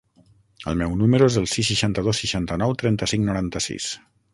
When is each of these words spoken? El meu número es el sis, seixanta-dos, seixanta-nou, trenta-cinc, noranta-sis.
El 0.71 0.79
meu 0.79 0.95
número 1.01 1.29
es 1.33 1.37
el 1.43 1.47
sis, 1.53 1.69
seixanta-dos, 1.73 2.25
seixanta-nou, 2.25 2.77
trenta-cinc, 2.85 3.33
noranta-sis. 3.33 3.97